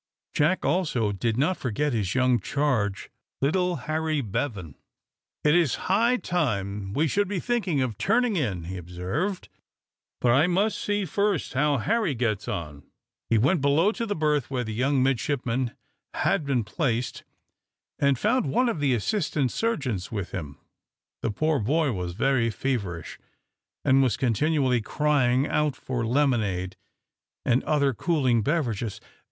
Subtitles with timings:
[0.33, 4.73] Jack, also, did not forget his young charge, little Harry Bevan.
[5.43, 9.47] "It is high time we should be thinking of turning in," he observed.
[10.19, 12.81] "But I must see first how Harry gets on."
[13.29, 15.75] He went below to the berth where the young midshipman
[16.15, 17.23] had been placed,
[17.99, 20.57] and found one of the assistant surgeons with him.
[21.21, 23.19] The poor boy was very feverish,
[23.85, 26.75] and was continually crying out for lemonade,
[27.45, 28.99] and other cooling beverages.